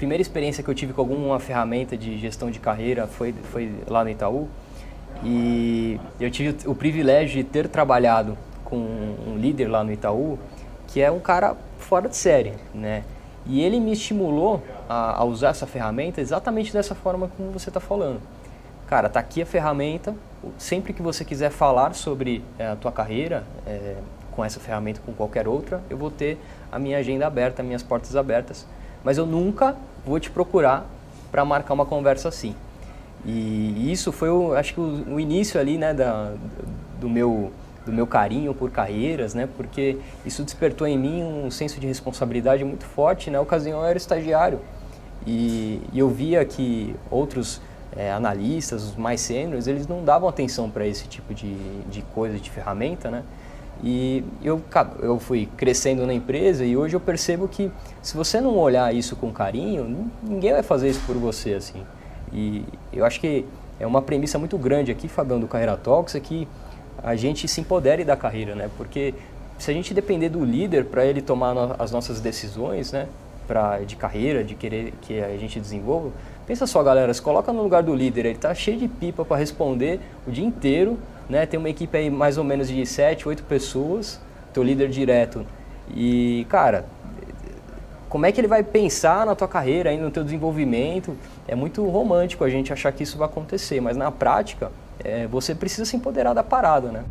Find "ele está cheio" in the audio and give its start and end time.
78.26-78.78